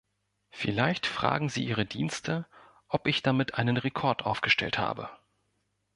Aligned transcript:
Vielleicht 0.49 1.05
fragen 1.05 1.49
Sie 1.49 1.63
Ihre 1.63 1.85
Dienste, 1.85 2.47
ob 2.87 3.05
ich 3.05 3.21
damit 3.21 3.53
einen 3.59 3.77
Rekord 3.77 4.25
aufgestellt 4.25 4.79
habe. 4.79 5.11